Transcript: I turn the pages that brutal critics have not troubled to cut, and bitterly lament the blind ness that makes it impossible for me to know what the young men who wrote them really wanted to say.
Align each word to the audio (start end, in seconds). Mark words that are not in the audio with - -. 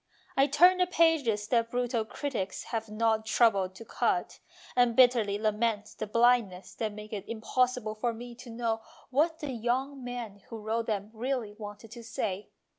I 0.35 0.47
turn 0.47 0.79
the 0.79 0.87
pages 0.87 1.47
that 1.49 1.69
brutal 1.69 2.05
critics 2.05 2.63
have 2.63 2.89
not 2.89 3.27
troubled 3.27 3.75
to 3.75 3.85
cut, 3.85 4.39
and 4.75 4.95
bitterly 4.95 5.37
lament 5.37 5.93
the 5.99 6.07
blind 6.07 6.49
ness 6.49 6.73
that 6.73 6.91
makes 6.93 7.13
it 7.13 7.29
impossible 7.29 7.93
for 7.93 8.11
me 8.11 8.33
to 8.33 8.49
know 8.49 8.81
what 9.11 9.41
the 9.41 9.51
young 9.51 10.03
men 10.03 10.39
who 10.49 10.57
wrote 10.57 10.87
them 10.87 11.11
really 11.13 11.53
wanted 11.53 11.91
to 11.91 12.03
say. 12.03 12.49